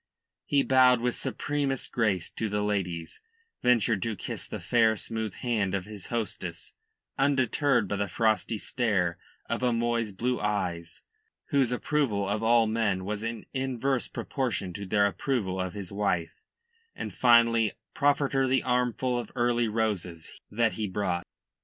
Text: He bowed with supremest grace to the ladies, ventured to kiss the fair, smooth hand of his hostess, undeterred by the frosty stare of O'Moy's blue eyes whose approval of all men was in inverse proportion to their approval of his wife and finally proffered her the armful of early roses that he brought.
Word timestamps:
He 0.47 0.63
bowed 0.63 0.99
with 0.99 1.13
supremest 1.13 1.91
grace 1.91 2.31
to 2.31 2.49
the 2.49 2.63
ladies, 2.63 3.21
ventured 3.61 4.01
to 4.01 4.15
kiss 4.15 4.47
the 4.47 4.59
fair, 4.59 4.95
smooth 4.95 5.33
hand 5.35 5.75
of 5.75 5.85
his 5.85 6.07
hostess, 6.07 6.73
undeterred 7.19 7.87
by 7.87 7.97
the 7.97 8.07
frosty 8.07 8.57
stare 8.57 9.19
of 9.47 9.61
O'Moy's 9.61 10.11
blue 10.11 10.39
eyes 10.41 11.03
whose 11.49 11.71
approval 11.71 12.27
of 12.27 12.41
all 12.41 12.65
men 12.65 13.05
was 13.05 13.23
in 13.23 13.45
inverse 13.53 14.07
proportion 14.07 14.73
to 14.73 14.87
their 14.87 15.05
approval 15.05 15.61
of 15.61 15.73
his 15.73 15.91
wife 15.91 16.33
and 16.95 17.13
finally 17.13 17.73
proffered 17.93 18.33
her 18.33 18.47
the 18.47 18.63
armful 18.63 19.19
of 19.19 19.29
early 19.35 19.67
roses 19.67 20.31
that 20.49 20.73
he 20.73 20.87
brought. 20.87 21.27